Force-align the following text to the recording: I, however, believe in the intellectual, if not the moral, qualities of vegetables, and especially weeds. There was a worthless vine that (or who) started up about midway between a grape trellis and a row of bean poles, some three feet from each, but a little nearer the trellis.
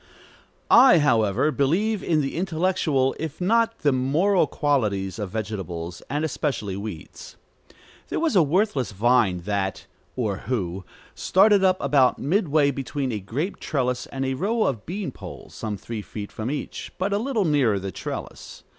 I, 0.71 0.97
however, 0.97 1.51
believe 1.51 2.01
in 2.03 2.21
the 2.21 2.35
intellectual, 2.35 3.15
if 3.19 3.39
not 3.39 3.81
the 3.81 3.91
moral, 3.91 4.47
qualities 4.47 5.19
of 5.19 5.29
vegetables, 5.29 6.01
and 6.09 6.25
especially 6.25 6.75
weeds. 6.75 7.37
There 8.09 8.19
was 8.19 8.35
a 8.35 8.41
worthless 8.41 8.93
vine 8.93 9.41
that 9.41 9.85
(or 10.15 10.37
who) 10.49 10.85
started 11.13 11.63
up 11.63 11.77
about 11.79 12.17
midway 12.17 12.71
between 12.71 13.11
a 13.11 13.19
grape 13.19 13.59
trellis 13.59 14.07
and 14.07 14.25
a 14.25 14.33
row 14.33 14.63
of 14.63 14.87
bean 14.87 15.11
poles, 15.11 15.53
some 15.53 15.77
three 15.77 16.01
feet 16.01 16.31
from 16.31 16.49
each, 16.49 16.91
but 16.97 17.13
a 17.13 17.19
little 17.19 17.45
nearer 17.45 17.77
the 17.77 17.91
trellis. 17.91 18.63